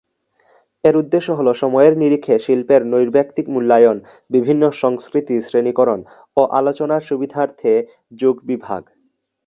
এর 0.83 0.95
উদ্দেশ্য 0.97 1.29
হল 1.31 1.47
সময়ের 1.53 1.93
নিরিখে 1.97 2.35
শিল্পের 2.39 2.81
নৈর্ব্যক্তিক 2.85 3.45
মূল্যায়ন, 3.49 3.97
বিভিন্ন 4.29 4.63
সংস্কৃতির 4.81 5.41
শ্রেণীকরণ 5.41 5.99
ও 6.37 6.41
আলোচনার 6.59 7.01
সুবিধার্থে 7.01 7.73
যুগ 8.19 8.35
বিভাগ। 8.43 8.81